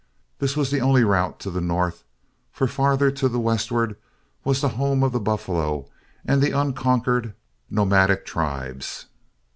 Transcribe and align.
This 0.39 0.57
was 0.57 0.71
the 0.71 0.81
only 0.81 1.03
route 1.03 1.39
to 1.41 1.51
the 1.51 1.61
north; 1.61 2.05
for 2.51 2.65
farther 2.67 3.11
to 3.11 3.29
the 3.29 3.39
westward 3.39 3.95
was 4.43 4.59
the 4.59 4.69
home 4.69 5.03
of 5.03 5.11
the 5.11 5.19
buffalo 5.19 5.85
and 6.25 6.41
the 6.41 6.59
unconquered, 6.59 7.35
nomadic 7.69 8.25
tribes. 8.25 9.05